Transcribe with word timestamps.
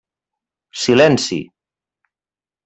Silenci! 0.83 1.39